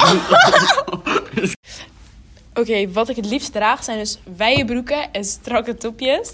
Oké, 2.53 2.91
wat 2.91 3.09
ik 3.09 3.15
het 3.15 3.25
liefst 3.25 3.51
draag 3.51 3.83
zijn 3.83 3.97
dus 3.97 4.19
wijde 4.37 4.65
broeken 4.65 5.11
en 5.11 5.23
strakke 5.23 5.75
topjes. 5.75 6.33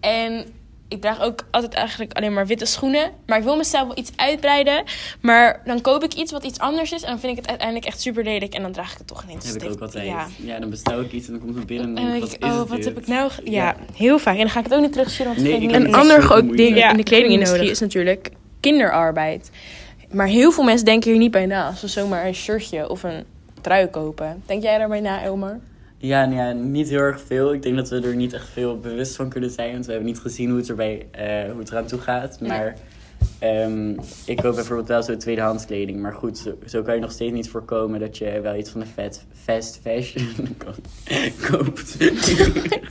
En 0.00 0.46
ik 0.88 1.00
draag 1.00 1.20
ook 1.20 1.44
altijd 1.50 1.74
eigenlijk 1.74 2.12
alleen 2.12 2.32
maar 2.32 2.46
witte 2.46 2.64
schoenen. 2.64 3.10
Maar 3.26 3.38
ik 3.38 3.44
wil 3.44 3.56
mezelf 3.56 3.86
wel 3.86 3.98
iets 3.98 4.10
uitbreiden. 4.16 4.84
Maar 5.20 5.62
dan 5.64 5.80
koop 5.80 6.02
ik 6.04 6.14
iets 6.14 6.32
wat 6.32 6.44
iets 6.44 6.58
anders 6.58 6.92
is. 6.92 7.02
En 7.02 7.08
dan 7.08 7.18
vind 7.20 7.32
ik 7.32 7.38
het 7.38 7.48
uiteindelijk 7.48 7.86
echt 7.86 8.00
super 8.00 8.24
lelijk. 8.24 8.54
En 8.54 8.62
dan 8.62 8.72
draag 8.72 8.92
ik 8.92 8.98
het 8.98 9.06
toch 9.06 9.22
ineens. 9.24 9.44
Dat 9.44 9.52
heb 9.52 9.62
ik 9.62 9.70
ook 9.70 9.80
altijd. 9.80 10.06
Ja. 10.06 10.26
Ja. 10.36 10.58
dan 10.58 10.70
bestel 10.70 11.00
ik 11.00 11.12
iets 11.12 11.26
en 11.26 11.32
dan 11.32 11.42
komt 11.42 11.54
het 11.56 11.66
binnen 11.66 11.86
en 11.88 11.94
dan 11.94 12.04
denk 12.04 12.14
ik, 12.16 12.40
wat 12.40 12.50
is 12.50 12.56
oh, 12.56 12.68
wat 12.68 12.76
dit? 12.76 12.84
heb 12.84 12.98
ik 12.98 13.06
nou... 13.06 13.30
Ja, 13.44 13.50
Ja. 13.52 13.76
heel 13.94 14.18
vaak. 14.18 14.34
En 14.34 14.40
dan 14.40 14.50
ga 14.50 14.58
ik 14.58 14.64
het 14.64 14.74
ook 14.74 14.80
niet 14.80 14.92
terugsturen. 14.92 15.32
Want 15.32 15.44
Nee, 15.44 15.54
het 15.54 15.62
ik 15.62 15.68
niet 15.68 15.76
Een 15.86 15.94
ander 15.94 16.22
groot 16.22 16.56
ding 16.56 16.76
Ja, 16.76 16.90
in 16.90 16.96
de 16.96 17.02
kledingindustrie 17.02 17.58
nodig. 17.60 17.74
is 17.74 17.80
natuurlijk 17.80 18.30
kinderarbeid. 18.60 19.50
Maar 20.12 20.26
heel 20.26 20.52
veel 20.52 20.64
mensen 20.64 20.84
denken 20.84 21.10
hier 21.10 21.18
niet 21.20 21.30
bij 21.30 21.46
na. 21.46 21.66
Als 21.66 21.80
we 21.80 21.86
zomaar 21.88 22.26
een 22.26 22.34
shirtje 22.34 22.88
of 22.90 23.02
een 23.02 23.24
trui 23.60 23.86
kopen. 23.86 24.42
Denk 24.46 24.62
jij 24.62 24.78
daarbij 24.78 25.00
na, 25.00 25.22
Elmar? 25.22 25.58
Ja, 25.98 26.24
nou 26.24 26.36
ja, 26.36 26.52
niet 26.52 26.88
heel 26.88 26.98
erg 27.00 27.20
veel. 27.26 27.52
Ik 27.54 27.62
denk 27.62 27.76
dat 27.76 27.88
we 27.88 28.00
er 28.00 28.14
niet 28.16 28.32
echt 28.32 28.48
veel 28.48 28.78
bewust 28.80 29.16
van 29.16 29.28
kunnen 29.28 29.50
zijn. 29.50 29.72
Want 29.72 29.84
we 29.86 29.92
hebben 29.92 30.10
niet 30.10 30.18
gezien 30.20 30.48
hoe 30.50 30.58
het, 30.58 30.68
erbij, 30.68 31.06
eh, 31.10 31.50
hoe 31.50 31.58
het 31.60 31.70
eraan 31.70 31.86
toe 31.86 31.98
gaat. 32.00 32.40
Nee. 32.40 32.48
Maar 32.48 32.74
ehm, 33.38 33.90
ik 34.26 34.36
koop 34.36 34.54
bijvoorbeeld 34.54 34.88
wel 34.88 35.02
zo 35.02 35.16
tweedehands 35.16 35.66
kleding. 35.66 36.00
Maar 36.00 36.12
goed, 36.14 36.38
zo, 36.38 36.58
zo 36.66 36.82
kan 36.82 36.94
je 36.94 37.00
nog 37.00 37.10
steeds 37.12 37.32
niet 37.32 37.48
voorkomen 37.50 38.00
dat 38.00 38.18
je 38.18 38.40
wel 38.40 38.54
iets 38.56 38.70
van 38.70 38.80
de 38.80 39.10
fast 39.44 39.80
fashion 39.82 40.56
ko- 40.64 40.74
koopt. 41.50 41.96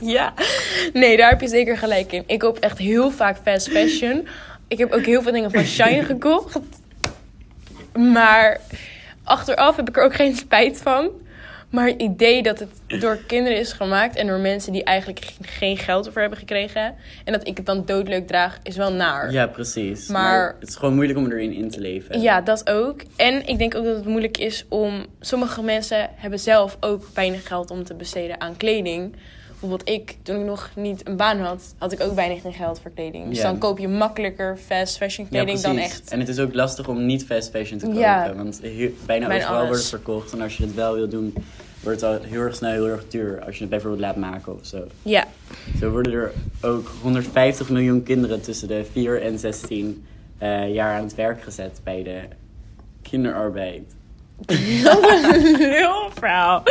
Ja, 0.00 0.34
nee, 0.92 1.16
daar 1.16 1.30
heb 1.30 1.40
je 1.40 1.48
zeker 1.48 1.76
gelijk 1.78 2.12
in. 2.12 2.22
Ik 2.26 2.38
koop 2.38 2.58
echt 2.58 2.78
heel 2.78 3.10
vaak 3.10 3.36
fast 3.42 3.68
fashion. 3.68 4.28
Ik 4.68 4.78
heb 4.78 4.92
ook 4.92 5.04
heel 5.04 5.22
veel 5.22 5.32
dingen 5.32 5.50
van 5.50 5.64
Shine 5.64 6.02
gekocht. 6.12 6.58
Maar 7.96 8.60
achteraf 9.24 9.76
heb 9.76 9.88
ik 9.88 9.96
er 9.96 10.02
ook 10.04 10.14
geen 10.14 10.34
spijt 10.36 10.80
van. 10.82 11.10
Maar 11.70 11.86
het 11.86 12.00
idee 12.02 12.42
dat 12.42 12.58
het 12.58 13.00
door 13.00 13.16
kinderen 13.26 13.58
is 13.58 13.72
gemaakt 13.72 14.16
en 14.16 14.26
door 14.26 14.38
mensen 14.38 14.72
die 14.72 14.84
eigenlijk 14.84 15.24
ge- 15.24 15.32
geen 15.40 15.76
geld 15.76 16.06
ervoor 16.06 16.20
hebben 16.20 16.38
gekregen. 16.38 16.94
En 17.24 17.32
dat 17.32 17.46
ik 17.46 17.56
het 17.56 17.66
dan 17.66 17.84
doodleuk 17.84 18.26
draag, 18.26 18.58
is 18.62 18.76
wel 18.76 18.92
naar. 18.92 19.32
ja, 19.32 19.46
precies. 19.46 20.06
Maar- 20.08 20.22
Maar, 20.22 20.56
het 20.60 20.68
is 20.68 20.74
gewoon 20.76 20.94
moeilijk 20.94 21.18
om 21.18 21.30
erin 21.30 21.52
in 21.52 21.70
te 21.70 21.80
leven. 21.80 22.20
Ja, 22.20 22.40
dat 22.40 22.70
ook. 22.70 23.00
En 23.16 23.46
ik 23.46 23.58
denk 23.58 23.74
ook 23.74 23.84
dat 23.84 23.96
het 23.96 24.04
moeilijk 24.06 24.38
is 24.38 24.64
om... 24.68 25.06
Sommige 25.20 25.62
mensen 25.62 26.08
hebben 26.14 26.38
zelf 26.38 26.76
ook 26.80 27.06
weinig 27.14 27.46
geld 27.46 27.70
om 27.70 27.84
te 27.84 27.94
besteden 27.94 28.40
aan 28.40 28.56
kleding. 28.56 29.16
Bijvoorbeeld 29.60 29.88
ik, 29.88 30.16
toen 30.22 30.40
ik 30.40 30.46
nog 30.46 30.70
niet 30.74 31.08
een 31.08 31.16
baan 31.16 31.38
had, 31.38 31.74
had 31.78 31.92
ik 31.92 32.00
ook 32.00 32.14
weinig 32.14 32.56
geld 32.56 32.80
voor 32.80 32.90
kleding. 32.94 33.28
Dus 33.28 33.40
dan 33.40 33.58
koop 33.58 33.78
je 33.78 33.88
makkelijker 33.88 34.56
fast 34.66 34.96
fashion 34.96 35.26
Ja, 35.30 35.36
kleding 35.42 35.60
dan 35.60 35.78
echt... 35.78 36.10
En 36.10 36.18
het 36.18 36.28
is 36.28 36.38
ook 36.38 36.54
lastig 36.54 36.88
om 36.88 37.06
niet 37.06 37.24
fast 37.24 37.50
fashion 37.50 37.78
te 37.78 37.84
kopen. 37.84 38.00
Ja. 38.00 38.34
Want 38.34 38.60
heel- 38.62 38.90
bijna 39.06 39.26
Bijna 39.26 39.44
overal 39.44 39.66
wordt 39.66 39.80
het 39.80 39.88
verkocht. 39.88 40.32
En 40.32 40.40
als 40.40 40.56
je 40.56 40.62
het 40.62 40.74
wel 40.74 40.94
wil 40.94 41.08
doen, 41.08 41.34
wordt 41.82 42.00
het 42.00 42.10
al 42.10 42.28
heel 42.28 42.40
erg 42.40 42.54
snel 42.54 42.70
heel 42.70 42.88
erg 42.88 43.08
duur. 43.08 43.42
Als 43.44 43.54
je 43.54 43.60
het 43.60 43.70
bijvoorbeeld 43.70 44.00
laat 44.02 44.16
maken 44.16 44.54
of 44.54 44.66
zo. 44.66 44.84
Ja, 45.02 45.26
Zo 45.80 45.90
worden 45.90 46.12
er 46.12 46.32
ook 46.60 46.90
150 47.02 47.68
miljoen 47.68 48.02
kinderen 48.02 48.40
tussen 48.40 48.68
de 48.68 48.84
4 48.92 49.22
en 49.22 49.38
16 49.38 50.04
eh, 50.38 50.74
jaar 50.74 50.96
aan 50.96 51.04
het 51.04 51.14
werk 51.14 51.42
gezet 51.42 51.80
bij 51.84 52.02
de 52.02 52.20
kinderarbeid. 53.02 53.94
heel 55.76 56.10
verhaal. 56.14 56.62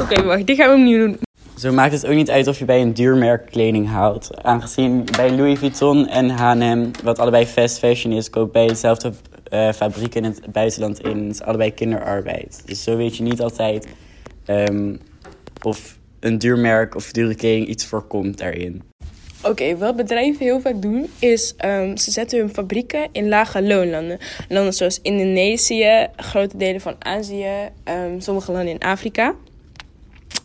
Oké, 0.00 0.22
wacht, 0.22 0.46
dit 0.46 0.56
gaan 0.56 0.68
we 0.68 0.76
opnieuw 0.76 1.06
doen. 1.06 1.18
Zo 1.60 1.72
maakt 1.72 1.92
het 1.92 2.06
ook 2.06 2.14
niet 2.14 2.30
uit 2.30 2.46
of 2.46 2.58
je 2.58 2.64
bij 2.64 2.80
een 2.80 2.94
duurmerk 2.94 3.46
kleding 3.50 3.88
houdt. 3.88 4.42
Aangezien 4.42 5.04
bij 5.16 5.30
Louis 5.30 5.58
Vuitton 5.58 6.08
en 6.08 6.30
H&M, 6.30 6.90
wat 7.02 7.18
allebei 7.18 7.46
fast 7.46 7.78
fashion 7.78 8.12
is, 8.12 8.30
koopt 8.30 8.52
bij 8.52 8.66
dezelfde 8.66 9.12
eh, 9.44 9.72
fabriek 9.72 10.14
in 10.14 10.24
het 10.24 10.40
buitenland 10.52 11.00
in. 11.00 11.24
Het 11.24 11.34
is 11.34 11.42
allebei 11.42 11.74
kinderarbeid. 11.74 12.62
Dus 12.64 12.82
zo 12.82 12.96
weet 12.96 13.16
je 13.16 13.22
niet 13.22 13.40
altijd 13.40 13.86
ehm, 14.44 14.96
of 15.62 15.98
een 16.20 16.38
duurmerk 16.38 16.94
of 16.94 17.12
dure 17.12 17.34
kleding 17.34 17.66
iets 17.66 17.86
voorkomt 17.86 18.38
daarin. 18.38 18.82
Oké, 19.42 19.76
wat 19.76 19.96
bedrijven 19.96 20.44
heel 20.44 20.60
vaak 20.60 20.82
doen, 20.82 21.10
is 21.18 21.54
ehm, 21.56 21.96
ze 21.96 22.10
zetten 22.10 22.38
hun 22.38 22.50
fabrieken 22.50 23.08
in 23.12 23.28
lage 23.28 23.62
loonlanden. 23.62 24.18
Landen 24.48 24.72
zoals 24.72 24.98
Indonesië, 25.02 26.06
grote 26.16 26.56
delen 26.56 26.80
van 26.80 26.94
Azië, 26.98 27.68
ehm, 27.84 28.20
sommige 28.20 28.52
landen 28.52 28.72
in 28.72 28.80
Afrika. 28.80 29.34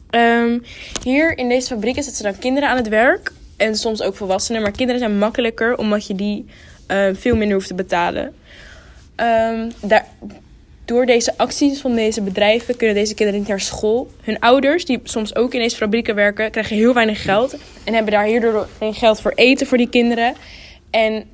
Ehm, 0.10 0.60
hier 1.03 1.38
in 1.38 1.50
deze 1.50 1.68
fabrieken 1.68 2.03
zetten 2.03 2.24
ze 2.24 2.32
dan 2.32 2.39
kinderen 2.41 2.70
aan 2.70 2.77
het 2.77 2.88
werk. 2.88 3.32
En 3.58 3.75
soms 3.75 4.01
ook 4.01 4.15
volwassenen. 4.15 4.62
Maar 4.62 4.72
kinderen 4.72 5.01
zijn 5.01 5.18
makkelijker, 5.18 5.77
omdat 5.77 6.08
je 6.08 6.15
die 6.15 6.46
ehm, 6.88 7.15
veel 7.15 7.36
minder 7.36 7.56
hoeft 7.56 7.68
te 7.68 7.74
betalen. 7.74 8.36
Ehm, 9.15 9.70
daar, 9.82 10.06
door 10.86 11.06
deze 11.06 11.38
acties 11.38 11.82
van 11.82 11.96
deze 11.96 12.22
bedrijven 12.22 12.77
kunnen 12.77 12.96
deze 12.96 13.13
kinderen 13.13 13.39
niet 13.39 13.50
naar 13.50 13.60
school. 13.60 14.12
Hun 14.22 14.39
ouders, 14.39 14.86
die 14.86 15.00
soms 15.03 15.36
ook 15.36 15.53
in 15.53 15.60
deze 15.60 15.75
fabrieken 15.75 16.15
werken, 16.15 16.51
krijgen 16.51 16.75
heel 16.75 16.94
weinig 16.94 17.22
geld. 17.22 17.56
En 17.84 17.94
hebben 17.94 18.13
daar 18.13 18.25
hierdoor 18.25 18.68
geen 18.77 18.94
geld 18.94 19.22
voor 19.22 19.32
eten 19.36 19.68
voor 19.68 19.77
die 19.77 19.89
kinderen. 19.89 20.34
En 20.89 21.25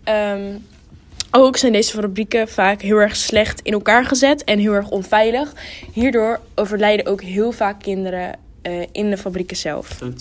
ook 1.31 1.57
zijn 1.57 1.71
deze 1.71 1.91
fabrieken 1.91 2.47
vaak 2.47 2.81
heel 2.81 2.97
erg 2.97 3.15
slecht 3.15 3.61
in 3.61 3.73
elkaar 3.73 4.05
gezet 4.05 4.43
en 4.43 4.59
heel 4.59 4.73
erg 4.73 4.89
onveilig. 4.89 5.53
Hierdoor 5.93 6.39
overlijden 6.55 7.05
ook 7.05 7.21
heel 7.21 7.51
vaak 7.51 7.81
kinderen 7.81 8.35
eh, 8.61 8.87
in 8.91 9.09
de 9.09 9.17
fabrieken 9.17 9.57
zelf. 9.57 9.97
Zo'n 9.99 10.15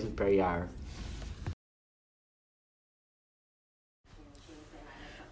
22.000 0.00 0.14
per 0.14 0.32
jaar. 0.32 0.68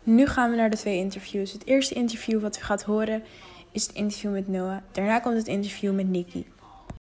Nu 0.03 0.27
gaan 0.27 0.51
we 0.51 0.57
naar 0.57 0.71
de 0.71 0.77
twee 0.77 0.99
interviews. 0.99 1.53
Het 1.53 1.67
eerste 1.67 1.95
interview 1.95 2.41
wat 2.41 2.59
u 2.59 2.61
gaat 2.61 2.83
horen 2.83 3.23
is 3.73 3.87
het 3.87 3.97
interview 3.97 4.33
met 4.33 4.49
Noah. 4.49 4.77
Daarna 4.93 5.19
komt 5.19 5.37
het 5.37 5.47
interview 5.47 5.95
met 5.95 6.09
Nikki. 6.09 6.47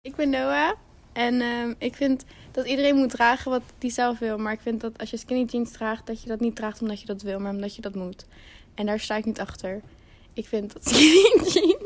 Ik 0.02 0.14
ben 0.14 0.30
Noah 0.30 0.72
en 1.12 1.40
ehm, 1.40 1.74
ik 1.78 1.94
vind 1.94 2.24
dat 2.50 2.66
iedereen 2.66 2.96
moet 2.96 3.10
dragen 3.10 3.50
wat 3.50 3.62
hij 3.78 3.90
zelf 3.90 4.18
wil. 4.18 4.38
Maar 4.38 4.52
ik 4.52 4.60
vind 4.60 4.80
dat 4.80 4.98
als 4.98 5.10
je 5.10 5.16
skinny 5.16 5.44
jeans 5.44 5.70
draagt, 5.70 6.06
dat 6.06 6.22
je 6.22 6.28
dat 6.28 6.40
niet 6.40 6.56
draagt 6.56 6.80
omdat 6.80 7.00
je 7.00 7.06
dat 7.06 7.22
wil, 7.22 7.40
maar 7.40 7.52
omdat 7.52 7.76
je 7.76 7.82
dat 7.82 7.94
moet. 7.94 8.26
En 8.74 8.86
daar 8.86 9.00
sta 9.00 9.16
ik 9.16 9.24
niet 9.24 9.40
achter. 9.40 9.80
Ik 10.32 10.46
vind 10.46 10.72
dat 10.72 10.84
skinny 10.88 11.50
jeans, 11.52 11.76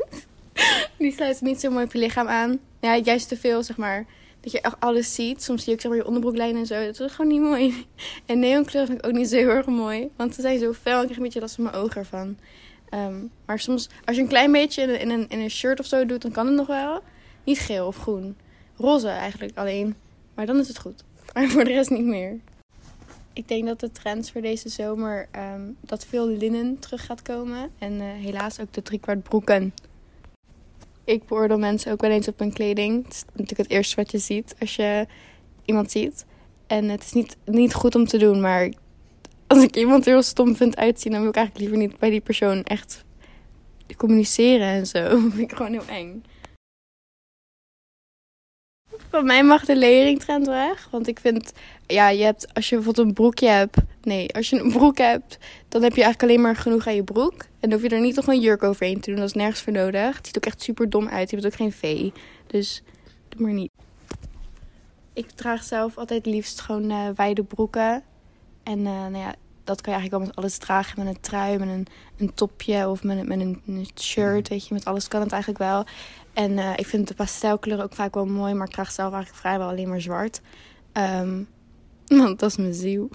die 0.99 1.11
sluiten 1.11 1.45
niet 1.45 1.59
zo 1.59 1.69
mooi 1.69 1.85
op 1.85 1.93
je 1.93 1.99
lichaam 1.99 2.27
aan. 2.27 2.59
Ja, 2.79 2.97
juist 2.97 3.27
te 3.27 3.37
veel, 3.37 3.63
zeg 3.63 3.77
maar. 3.77 4.05
Dat 4.39 4.51
je 4.51 4.61
echt 4.61 4.79
alles 4.79 5.15
ziet. 5.15 5.43
Soms 5.43 5.63
zie 5.63 5.69
je 5.69 5.75
ook 5.75 5.81
zeg 5.81 5.91
maar, 5.91 5.99
je 5.99 6.07
onderbroeklijn 6.07 6.55
en 6.55 6.65
zo. 6.65 6.85
Dat 6.85 6.99
is 6.99 7.11
gewoon 7.11 7.31
niet 7.31 7.41
mooi. 7.41 7.85
En 8.25 8.39
neonkleuren 8.39 8.87
vind 8.87 9.05
ik 9.05 9.09
ook 9.11 9.17
niet 9.17 9.29
zo 9.29 9.35
heel 9.35 9.49
erg 9.49 9.65
mooi. 9.65 10.09
Want 10.15 10.35
ze 10.35 10.41
zijn 10.41 10.59
zo 10.59 10.73
fel 10.73 10.95
en 10.95 10.99
ik 10.99 11.05
krijg 11.05 11.17
een 11.17 11.23
beetje 11.23 11.39
last 11.39 11.55
van 11.55 11.63
mijn 11.63 11.75
ogen 11.75 11.97
ervan. 11.97 12.37
Ehm, 12.89 13.15
maar 13.45 13.59
soms, 13.59 13.89
als 14.05 14.15
je 14.15 14.21
een 14.21 14.27
klein 14.27 14.51
beetje 14.51 14.81
in 14.81 14.89
een, 14.89 14.99
in, 14.99 15.09
een, 15.09 15.25
in 15.29 15.39
een 15.39 15.49
shirt 15.49 15.79
of 15.79 15.85
zo 15.85 16.05
doet, 16.05 16.21
dan 16.21 16.31
kan 16.31 16.45
het 16.45 16.55
nog 16.55 16.67
wel. 16.67 17.01
Niet 17.43 17.59
geel 17.59 17.87
of 17.87 17.97
groen. 17.97 18.37
Roze 18.75 19.07
eigenlijk 19.07 19.57
alleen. 19.57 19.95
Maar 20.33 20.45
dan 20.45 20.59
is 20.59 20.67
het 20.67 20.79
goed. 20.79 21.03
Maar 21.33 21.47
voor 21.47 21.63
de 21.63 21.71
rest 21.71 21.89
niet 21.89 22.05
meer. 22.05 22.39
Ik 23.33 23.47
denk 23.47 23.65
dat 23.65 23.79
de 23.79 23.91
trends 23.91 24.31
voor 24.31 24.41
deze 24.41 24.69
zomer 24.69 25.27
ehm, 25.31 25.61
dat 25.81 26.05
veel 26.05 26.27
linnen 26.27 26.79
terug 26.79 27.05
gaat 27.05 27.21
komen. 27.21 27.71
En 27.77 28.01
eh, 28.01 28.07
helaas 28.07 28.59
ook 28.59 28.73
de 28.73 28.81
driekwart 28.81 29.23
broeken. 29.23 29.73
Ik 31.09 31.25
beoordeel 31.25 31.57
mensen 31.57 31.91
ook 31.91 32.01
wel 32.01 32.09
eens 32.09 32.27
op 32.27 32.39
hun 32.39 32.53
kleding. 32.53 33.03
Het 33.03 33.13
is 33.13 33.23
natuurlijk 33.25 33.57
het 33.57 33.69
eerste 33.69 33.95
wat 33.95 34.11
je 34.11 34.17
ziet 34.17 34.55
als 34.59 34.75
je 34.75 35.07
iemand 35.65 35.91
ziet. 35.91 36.25
En 36.67 36.89
het 36.89 37.03
is 37.03 37.13
niet, 37.13 37.37
niet 37.45 37.73
goed 37.73 37.95
om 37.95 38.05
te 38.05 38.17
doen, 38.17 38.41
maar 38.41 38.73
als 39.47 39.63
ik 39.63 39.75
iemand 39.75 40.05
heel 40.05 40.21
stom 40.21 40.55
vind 40.55 40.77
uitzien, 40.77 41.11
dan 41.11 41.21
wil 41.21 41.29
ik 41.29 41.35
eigenlijk 41.35 41.65
liever 41.65 41.87
niet 41.87 41.99
bij 41.99 42.09
die 42.09 42.21
persoon 42.21 42.63
echt 42.63 43.03
communiceren 43.97 44.67
en 44.67 44.87
zo. 44.87 45.03
Dat 45.09 45.19
vind 45.19 45.51
ik 45.51 45.57
gewoon 45.57 45.71
heel 45.71 45.87
eng. 45.87 46.23
Van 49.09 49.25
mij 49.25 49.43
mag 49.43 49.65
de 49.65 49.75
leringtrend 49.75 50.47
weg. 50.47 50.87
Want 50.91 51.07
ik 51.07 51.19
vind, 51.19 51.53
ja, 51.87 52.09
je 52.09 52.23
hebt, 52.23 52.53
als 52.53 52.69
je 52.69 52.75
bijvoorbeeld 52.75 53.07
een 53.07 53.13
broekje 53.13 53.47
hebt. 53.47 53.77
Nee, 54.03 54.33
als 54.33 54.49
je 54.49 54.59
een 54.59 54.71
broek 54.71 54.97
hebt, 54.97 55.37
dan 55.67 55.83
heb 55.83 55.95
je 55.95 56.03
eigenlijk 56.03 56.31
alleen 56.31 56.41
maar 56.41 56.55
genoeg 56.55 56.87
aan 56.87 56.95
je 56.95 57.03
broek. 57.03 57.41
En 57.41 57.69
dan 57.69 57.71
hoef 57.71 57.81
je 57.81 57.95
er 57.95 58.01
niet 58.01 58.15
nog 58.15 58.27
een 58.27 58.39
jurk 58.39 58.63
overheen 58.63 58.99
te 58.99 59.09
doen. 59.09 59.19
Dat 59.19 59.27
is 59.27 59.33
nergens 59.33 59.61
voor 59.61 59.73
nodig. 59.73 60.15
Het 60.15 60.27
ziet 60.27 60.37
ook 60.37 60.45
echt 60.45 60.61
super 60.61 60.89
dom 60.89 61.07
uit. 61.07 61.29
Je 61.29 61.35
hebt 61.35 61.47
ook 61.47 61.59
geen 61.59 61.71
V. 61.71 62.09
Dus 62.47 62.83
doe 63.29 63.41
maar 63.41 63.53
niet. 63.53 63.71
Ik 65.13 65.29
draag 65.29 65.63
zelf 65.63 65.97
altijd 65.97 66.25
liefst 66.25 66.61
gewoon 66.61 66.91
uh, 66.91 67.09
wijde 67.15 67.43
broeken. 67.43 68.03
En 68.63 68.79
uh, 68.79 68.85
nou 68.85 69.17
ja, 69.17 69.35
dat 69.69 69.81
kan 69.81 69.93
je 69.93 69.99
eigenlijk 69.99 70.11
wel 70.11 70.33
met 70.33 70.35
alles 70.35 70.57
dragen. 70.57 71.03
Met 71.03 71.15
een 71.15 71.21
trui, 71.21 71.57
met 71.57 71.67
een, 71.67 71.87
een 72.17 72.33
topje 72.33 72.87
of 72.87 73.03
met, 73.03 73.27
met 73.27 73.39
een, 73.39 73.61
een 73.67 73.87
shirt. 73.99 74.47
Weet 74.47 74.67
je, 74.67 74.73
met 74.73 74.85
alles 74.85 75.07
kan 75.07 75.21
het 75.21 75.31
eigenlijk 75.31 75.61
wel. 75.63 75.85
En 76.33 76.51
uh, 76.51 76.71
ik 76.75 76.87
vind 76.87 77.07
de 77.07 77.13
pastelkleuren 77.13 77.85
ook 77.85 77.93
vaak 77.93 78.13
wel 78.13 78.25
mooi, 78.25 78.53
maar 78.53 78.67
ik 78.67 78.73
draag 78.73 78.91
zelf 78.91 79.13
eigenlijk 79.13 79.41
vrijwel 79.41 79.67
alleen 79.67 79.89
maar 79.89 80.01
zwart. 80.01 80.41
Um, 80.93 81.47
want 82.21 82.39
dat 82.39 82.49
is 82.49 82.57
mijn 82.57 82.73
ziel. 82.73 83.09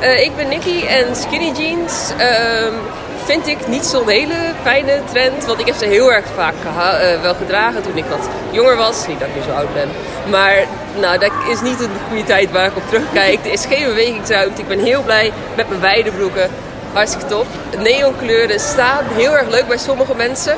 uh, 0.00 0.24
ik 0.24 0.36
ben 0.36 0.48
Nikki 0.48 0.86
en 0.86 1.16
skinny 1.16 1.52
jeans 1.52 2.12
uh, 2.18 3.11
vind 3.24 3.46
ik 3.46 3.68
niet 3.68 3.84
zo'n 3.84 4.08
hele 4.08 4.34
fijne 4.62 5.00
trend. 5.12 5.44
Want 5.44 5.60
ik 5.60 5.66
heb 5.66 5.74
ze 5.74 5.84
heel 5.84 6.12
erg 6.12 6.26
vaak 6.34 6.54
uh, 6.64 7.22
wel 7.22 7.34
gedragen 7.34 7.82
toen 7.82 7.96
ik 7.96 8.04
wat 8.04 8.28
jonger 8.50 8.76
was. 8.76 9.06
Niet 9.06 9.18
dat 9.18 9.28
ik 9.28 9.34
nu 9.34 9.42
zo 9.42 9.50
oud 9.50 9.74
ben. 9.74 9.88
Maar 10.30 10.54
nou, 11.00 11.18
dat 11.18 11.30
is 11.50 11.60
niet 11.60 11.80
een 11.80 11.90
goede 12.08 12.24
tijd 12.24 12.50
waar 12.50 12.66
ik 12.66 12.76
op 12.76 12.88
terugkijk. 12.88 13.44
Er 13.44 13.52
is 13.52 13.64
geen 13.64 13.84
bewegingsruimte. 13.84 14.60
Ik 14.60 14.68
ben 14.68 14.78
heel 14.78 15.02
blij 15.02 15.32
met 15.56 15.68
mijn 15.68 15.80
wijde 15.80 16.10
broeken. 16.10 16.50
Hartstikke 16.92 17.26
top. 17.26 17.46
Neonkleuren 17.78 18.60
staan 18.60 19.04
heel 19.12 19.36
erg 19.36 19.48
leuk 19.48 19.68
bij 19.68 19.78
sommige 19.78 20.14
mensen. 20.14 20.56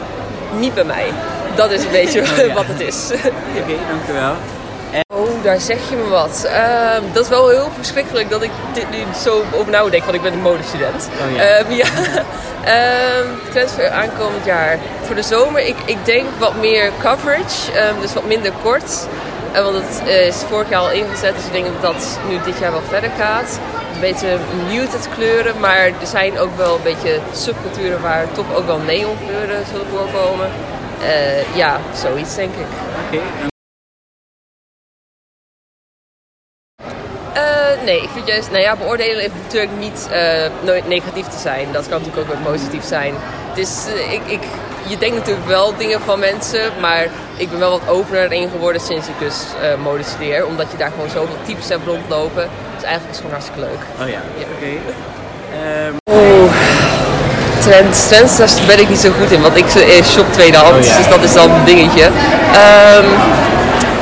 Niet 0.58 0.74
bij 0.74 0.84
mij. 0.84 1.06
Dat 1.54 1.70
is 1.70 1.84
een 1.84 1.90
beetje 1.90 2.20
oh, 2.20 2.36
ja. 2.36 2.54
wat 2.60 2.66
het 2.66 2.80
is. 2.80 3.10
Oké, 3.14 3.30
okay, 3.62 3.76
dankjewel. 3.90 4.34
Daar 5.44 5.60
zeg 5.60 5.78
je 5.88 5.96
me 5.96 6.08
wat. 6.08 6.46
Uh, 6.46 7.12
dat 7.12 7.22
is 7.22 7.28
wel 7.28 7.48
heel 7.48 7.68
verschrikkelijk 7.76 8.30
dat 8.30 8.42
ik 8.42 8.50
dit 8.72 8.90
nu 8.90 8.96
zo 9.22 9.42
over 9.54 9.70
nadenk, 9.70 10.02
want 10.02 10.14
ik 10.14 10.22
ben 10.22 10.32
een 10.32 10.40
modestudent. 10.40 11.08
Oh, 11.24 11.36
ja. 11.36 11.58
Um, 11.58 11.70
ja. 11.70 11.86
um, 13.20 13.40
trends 13.50 13.72
voor 13.72 13.88
aankomend 13.88 14.44
jaar. 14.44 14.78
Voor 15.02 15.14
de 15.14 15.22
zomer, 15.22 15.66
ik, 15.66 15.76
ik 15.84 16.04
denk 16.04 16.26
wat 16.38 16.54
meer 16.54 16.90
coverage, 17.02 17.88
um, 17.88 18.00
dus 18.00 18.12
wat 18.12 18.24
minder 18.24 18.52
kort. 18.62 19.06
Uh, 19.54 19.62
want 19.62 19.76
het 19.76 20.08
is 20.08 20.36
vorig 20.48 20.68
jaar 20.68 20.80
al 20.80 20.90
ingezet, 20.90 21.34
dus 21.34 21.44
ik 21.44 21.52
denk 21.52 21.66
dat 21.66 21.92
dat 21.92 22.18
nu 22.28 22.38
dit 22.44 22.58
jaar 22.58 22.72
wel 22.72 22.82
verder 22.88 23.10
gaat. 23.18 23.58
Een 23.94 24.00
beetje 24.00 24.36
muted 24.68 25.08
kleuren, 25.14 25.60
maar 25.60 25.86
er 25.86 26.06
zijn 26.06 26.38
ook 26.38 26.56
wel 26.56 26.74
een 26.74 26.82
beetje 26.82 27.18
subculturen 27.32 28.02
waar 28.02 28.32
toch 28.32 28.54
ook 28.54 28.66
wel 28.66 28.78
neonkleuren 28.78 29.64
zullen 29.70 29.86
voorkomen. 29.86 30.48
Uh, 31.02 31.56
ja, 31.56 31.78
zoiets 32.02 32.34
denk 32.34 32.54
ik. 32.54 32.66
Oké. 33.06 33.16
Okay. 33.16 33.52
Nee, 37.84 38.02
ik 38.02 38.08
vind 38.12 38.26
juist, 38.26 38.50
nou 38.50 38.62
ja, 38.62 38.76
beoordelen 38.76 39.20
heeft 39.20 39.34
natuurlijk 39.42 39.72
niet 39.78 40.08
uh, 40.12 40.18
nooit 40.60 40.88
negatief 40.88 41.26
te 41.26 41.38
zijn. 41.38 41.66
Dat 41.72 41.88
kan 41.88 41.98
natuurlijk 42.02 42.30
ook 42.30 42.42
wel 42.42 42.52
positief 42.52 42.84
zijn. 42.84 43.14
Het 43.48 43.58
is, 43.58 43.84
uh, 43.94 44.12
ik, 44.12 44.20
ik, 44.26 44.40
je 44.86 44.98
denkt 44.98 45.16
natuurlijk 45.16 45.46
wel 45.46 45.76
dingen 45.76 46.00
van 46.00 46.18
mensen, 46.18 46.72
maar 46.80 47.06
ik 47.36 47.50
ben 47.50 47.58
wel 47.58 47.70
wat 47.70 47.88
opener 47.88 48.32
in 48.32 48.50
geworden 48.50 48.80
sinds 48.80 49.08
ik 49.08 49.18
dus 49.18 49.36
mode 49.82 50.02
studeer. 50.02 50.46
Omdat 50.46 50.66
je 50.70 50.76
daar 50.76 50.90
gewoon 50.90 51.10
zoveel 51.10 51.36
types 51.46 51.68
hebt 51.68 51.86
rondlopen. 51.86 52.48
Dus 52.74 52.84
eigenlijk 52.84 53.14
is 53.14 53.16
het 53.16 53.16
gewoon 53.16 53.30
hartstikke 53.30 53.60
leuk. 53.60 53.82
Oh 54.00 54.08
ja, 54.08 54.20
ja. 54.38 54.46
oké. 54.54 54.64
Okay. 54.64 54.80
Um... 55.86 55.96
Oh, 56.10 56.52
trends, 57.60 58.08
trends, 58.08 58.36
daar 58.36 58.66
ben 58.66 58.80
ik 58.80 58.88
niet 58.88 58.98
zo 58.98 59.10
goed 59.20 59.30
in, 59.30 59.42
want 59.42 59.56
ik 59.56 59.66
shop 60.04 60.32
tweedehands, 60.32 60.86
oh, 60.86 60.92
ja. 60.92 60.96
dus 60.96 61.08
dat 61.08 61.22
is 61.22 61.32
dan 61.32 61.50
een 61.50 61.64
dingetje. 61.64 62.04
Um, 62.04 63.06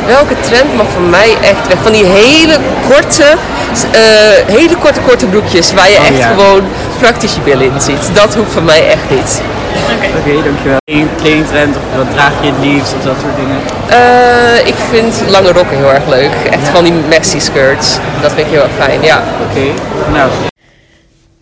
welke 0.07 0.35
trend 0.41 0.77
mag 0.77 0.89
voor 0.89 1.03
mij 1.03 1.37
echt 1.43 1.69
weg? 1.69 1.83
Van 1.83 1.93
die 1.93 2.05
hele 2.05 2.57
korte, 2.89 3.25
uh, 3.25 4.57
hele 4.57 4.77
korte, 4.77 5.01
korte 5.01 5.27
broekjes 5.27 5.73
waar 5.73 5.91
je 5.91 5.99
oh, 5.99 6.07
echt 6.07 6.19
ja. 6.19 6.29
gewoon 6.29 6.63
praktisch 6.99 7.35
je 7.35 7.41
billen 7.41 7.73
in 7.73 7.81
ziet. 7.81 8.15
Dat 8.15 8.35
hoeft 8.35 8.53
van 8.53 8.65
mij 8.65 8.89
echt 8.89 9.11
niet. 9.11 9.43
Oké, 9.73 9.95
okay. 9.95 10.11
okay, 10.19 10.43
dankjewel. 10.45 10.77
Een 10.85 11.09
kledingtrend 11.17 11.77
of 11.77 11.83
wat 11.97 12.11
draag 12.11 12.33
je 12.43 12.51
het 12.51 12.65
liefst 12.65 12.95
of 12.95 13.03
dat 13.03 13.17
soort 13.21 13.37
dingen? 13.37 13.59
Uh, 13.91 14.67
ik 14.67 14.75
vind 14.91 15.31
lange 15.31 15.53
rokken 15.53 15.77
heel 15.77 15.93
erg 15.93 16.09
leuk. 16.09 16.33
Echt 16.51 16.67
ja. 16.67 16.73
van 16.73 16.85
die 16.85 16.93
maxi 16.93 17.41
skirts. 17.41 17.99
Dat 18.21 18.33
vind 18.33 18.47
ik 18.47 18.53
heel 18.53 18.63
erg 18.63 18.73
fijn, 18.79 19.03
ja. 19.03 19.23
Oké, 19.49 19.59
okay. 19.59 19.73
nou. 20.13 20.31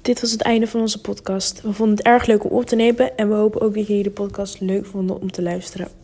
Dit 0.03 0.21
was 0.21 0.31
het 0.31 0.43
einde 0.43 0.67
van 0.67 0.81
onze 0.81 1.01
podcast. 1.01 1.61
We 1.63 1.73
vonden 1.73 1.97
het 1.97 2.07
erg 2.07 2.27
leuk 2.27 2.45
om 2.45 2.51
op 2.51 2.67
te 2.67 2.77
nemen 2.77 3.17
en 3.17 3.29
we 3.29 3.35
hopen 3.35 3.61
ook 3.61 3.75
dat 3.75 3.87
jullie 3.87 4.03
de 4.03 4.11
podcast 4.11 4.57
leuk 4.61 4.87
vonden 4.87 5.21
om 5.21 5.31
te 5.31 5.43
luisteren. 5.43 6.00